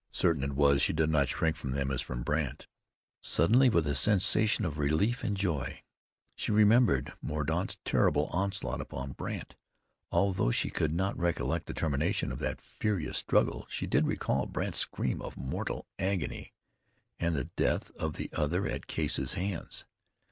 Certain 0.11 0.41
it 0.43 0.53
was 0.53 0.81
she 0.81 0.93
did 0.93 1.11
not 1.11 1.27
shrink 1.29 1.55
from 1.55 1.73
them 1.73 1.91
as 1.91 2.01
from 2.01 2.23
Brandt. 2.23 2.65
Suddenly, 3.21 3.69
with 3.69 3.85
a 3.85 3.93
sensation 3.93 4.65
of 4.65 4.79
relief 4.79 5.23
and 5.23 5.37
joy, 5.37 5.83
she 6.35 6.51
remembered 6.51 7.13
Mordaunt's 7.21 7.77
terrible 7.85 8.25
onslaught 8.33 8.81
upon 8.81 9.11
Brandt. 9.11 9.53
Although 10.11 10.49
she 10.49 10.71
could 10.71 10.91
not 10.91 11.15
recollect 11.19 11.67
the 11.67 11.75
termination 11.75 12.31
of 12.31 12.39
that 12.39 12.61
furious 12.61 13.19
struggle, 13.19 13.67
she 13.69 13.85
did 13.85 14.07
recall 14.07 14.47
Brandt's 14.47 14.79
scream 14.79 15.21
of 15.21 15.37
mortal 15.37 15.85
agony, 15.99 16.51
and 17.19 17.35
the 17.35 17.43
death 17.55 17.91
of 17.91 18.15
the 18.15 18.31
other 18.33 18.65
at 18.65 18.87
Case's 18.87 19.33
hands. 19.33 19.85